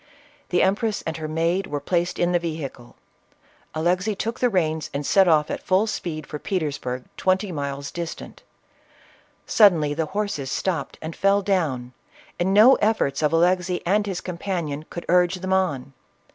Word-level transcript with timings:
The 0.49 0.63
empress 0.63 1.03
and 1.05 1.17
her 1.17 1.27
maid 1.27 1.67
were 1.67 1.79
placed 1.79 2.17
in 2.17 2.31
the 2.31 2.39
vehicle; 2.39 2.95
Alexey 3.75 4.15
txtok 4.15 4.39
the 4.39 4.49
reins 4.49 4.89
and 4.95 5.05
set 5.05 5.27
off 5.27 5.51
at 5.51 5.61
full 5.61 5.85
speed 5.85 6.25
for 6.25 6.39
Petersburg, 6.39 7.03
twenty 7.17 7.51
miles 7.51 7.91
distant 7.91 8.41
Suddenly 9.45 9.93
the 9.93 10.07
horses 10.07 10.49
stopped 10.49 10.97
and 11.03 11.15
fell 11.15 11.43
down, 11.43 11.93
and 12.39 12.51
no 12.51 12.77
efforts 12.77 13.21
of 13.21 13.31
Alexey 13.31 13.85
and 13.85 14.07
his 14.07 14.21
companion 14.21 14.85
could 14.89 15.05
urge 15.07 15.45
on. 15.45 15.93